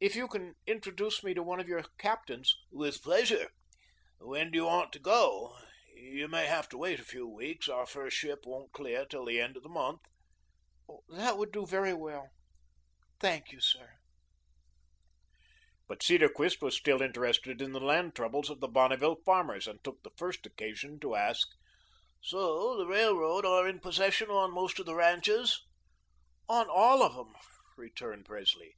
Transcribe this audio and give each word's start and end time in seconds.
If 0.00 0.16
you 0.16 0.28
can 0.28 0.54
introduce 0.66 1.22
me 1.22 1.34
to 1.34 1.42
one 1.42 1.60
of 1.60 1.68
your 1.68 1.84
captains" 1.98 2.56
"With 2.72 3.02
pleasure. 3.02 3.50
When 4.18 4.50
do 4.50 4.56
you 4.56 4.64
want 4.64 4.94
to 4.94 4.98
go? 4.98 5.58
You 5.94 6.26
may 6.26 6.46
have 6.46 6.70
to 6.70 6.78
wait 6.78 7.00
a 7.00 7.04
few 7.04 7.28
weeks. 7.28 7.68
Our 7.68 7.84
first 7.84 8.16
ship 8.16 8.46
won't 8.46 8.72
clear 8.72 9.04
till 9.04 9.26
the 9.26 9.38
end 9.38 9.58
of 9.58 9.62
the 9.62 9.68
month." 9.68 10.00
"That 11.10 11.36
would 11.36 11.52
do 11.52 11.66
very 11.66 11.92
well. 11.92 12.30
Thank 13.20 13.52
you, 13.52 13.60
sir." 13.60 13.90
But 15.86 16.02
Cedarquist 16.02 16.62
was 16.62 16.74
still 16.74 17.02
interested 17.02 17.60
in 17.60 17.72
the 17.72 17.78
land 17.80 18.16
troubles 18.16 18.48
of 18.48 18.60
the 18.60 18.68
Bonneville 18.68 19.16
farmers, 19.16 19.68
and 19.68 19.84
took 19.84 20.02
the 20.02 20.14
first 20.16 20.46
occasion 20.46 20.98
to 21.00 21.14
ask: 21.14 21.46
"So, 22.22 22.74
the 22.78 22.86
Railroad 22.86 23.44
are 23.44 23.68
in 23.68 23.80
possession 23.80 24.30
on 24.30 24.50
most 24.50 24.78
of 24.78 24.86
the 24.86 24.94
ranches?" 24.94 25.60
"On 26.48 26.70
all 26.70 27.02
of 27.02 27.14
them," 27.14 27.34
returned 27.76 28.24
Presley. 28.24 28.74